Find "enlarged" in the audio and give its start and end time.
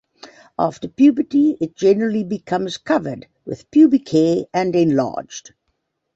4.75-5.53